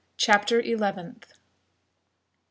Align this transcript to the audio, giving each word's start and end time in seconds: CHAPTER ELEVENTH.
CHAPTER 0.17 0.59
ELEVENTH. 0.59 1.31